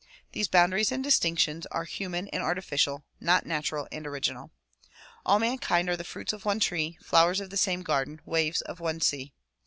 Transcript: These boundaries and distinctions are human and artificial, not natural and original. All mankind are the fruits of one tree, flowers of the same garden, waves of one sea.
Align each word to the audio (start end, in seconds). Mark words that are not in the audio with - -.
These 0.31 0.47
boundaries 0.47 0.91
and 0.91 1.03
distinctions 1.03 1.67
are 1.67 1.83
human 1.83 2.27
and 2.29 2.41
artificial, 2.41 3.05
not 3.19 3.45
natural 3.45 3.87
and 3.91 4.07
original. 4.07 4.49
All 5.27 5.37
mankind 5.37 5.89
are 5.91 5.95
the 5.95 6.03
fruits 6.03 6.33
of 6.33 6.43
one 6.43 6.59
tree, 6.59 6.97
flowers 7.03 7.39
of 7.39 7.51
the 7.51 7.55
same 7.55 7.83
garden, 7.83 8.19
waves 8.25 8.61
of 8.61 8.79
one 8.79 8.99
sea. 8.99 9.31